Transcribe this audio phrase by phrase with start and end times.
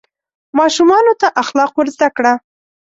[0.59, 2.33] ماشومانو ته اخلاق ور زده کړه.